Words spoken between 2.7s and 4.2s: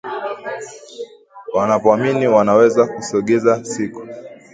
kusogeza siku